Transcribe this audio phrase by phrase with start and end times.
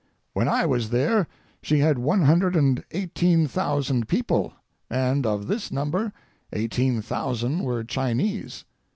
[0.33, 1.27] When I was there
[1.61, 4.51] she had one hundred and eighteen thousand people,
[4.89, 6.11] and of this number
[6.53, 8.65] eighteen thousand were Chinese.